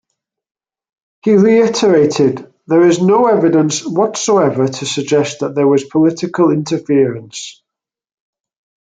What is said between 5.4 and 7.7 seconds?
that there was political interference.